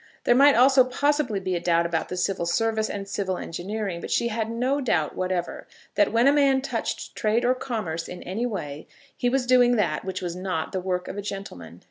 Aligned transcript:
There 0.23 0.33
might 0.33 0.55
also 0.55 0.83
possibly 0.83 1.39
be 1.39 1.55
a 1.55 1.59
doubt 1.59 1.85
about 1.85 2.09
the 2.09 2.17
Civil 2.17 2.47
Service 2.47 2.89
and 2.89 3.07
Civil 3.07 3.37
Engineering; 3.37 4.01
but 4.01 4.09
she 4.09 4.29
had 4.29 4.49
no 4.49 4.81
doubt 4.81 5.15
whatever 5.15 5.67
that 5.93 6.11
when 6.11 6.27
a 6.27 6.33
man 6.33 6.61
touched 6.63 7.13
trade 7.15 7.45
or 7.45 7.53
commerce 7.53 8.07
in 8.07 8.23
any 8.23 8.47
way 8.47 8.87
he 9.15 9.29
was 9.29 9.45
doing 9.45 9.75
that 9.75 10.03
which 10.03 10.19
was 10.23 10.35
not 10.35 10.71
the 10.71 10.81
work 10.81 11.07
of 11.07 11.19
a 11.19 11.21
gentleman. 11.21 11.79